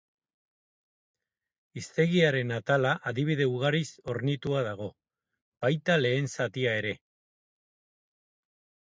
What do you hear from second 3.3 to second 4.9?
ugariz hornituta dago,